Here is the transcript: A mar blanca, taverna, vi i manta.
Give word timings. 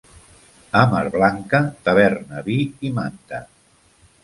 A 0.79 0.79
mar 0.93 1.01
blanca, 1.15 1.59
taverna, 1.89 2.43
vi 2.49 2.59
i 2.89 2.93
manta. 2.99 3.45